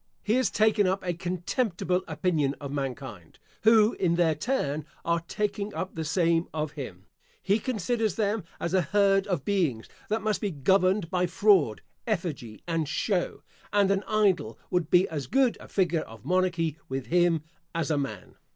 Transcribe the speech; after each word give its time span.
He 0.23 0.33
has 0.33 0.49
taken 0.49 0.87
up 0.87 1.05
a 1.05 1.13
contemptible 1.13 2.03
opinion 2.07 2.55
of 2.59 2.71
mankind, 2.71 3.37
who, 3.61 3.93
in 3.93 4.15
their 4.15 4.33
turn, 4.33 4.83
are 5.05 5.19
taking 5.27 5.75
up 5.75 5.93
the 5.93 6.03
same 6.03 6.47
of 6.51 6.71
him. 6.71 7.05
He 7.43 7.59
considers 7.59 8.15
them 8.15 8.43
as 8.59 8.73
a 8.73 8.81
herd 8.81 9.27
of 9.27 9.45
beings 9.45 9.87
that 10.09 10.23
must 10.23 10.41
be 10.41 10.49
governed 10.49 11.11
by 11.11 11.27
fraud, 11.27 11.81
effigy, 12.07 12.63
and 12.67 12.89
show; 12.89 13.43
and 13.71 13.91
an 13.91 14.01
idol 14.07 14.57
would 14.71 14.89
be 14.89 15.07
as 15.09 15.27
good 15.27 15.55
a 15.59 15.67
figure 15.67 16.01
of 16.01 16.25
monarchy 16.25 16.79
with 16.89 17.05
him, 17.05 17.43
as 17.75 17.91
a 17.91 17.97
man. 17.99 18.37